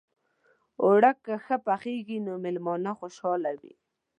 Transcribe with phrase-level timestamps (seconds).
[0.83, 3.73] اوړه که ښه پخېږي، نو میلمانه خوشحاله وي